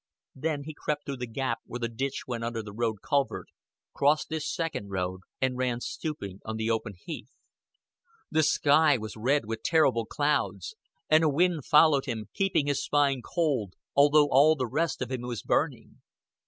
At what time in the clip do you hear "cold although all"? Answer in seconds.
13.21-14.55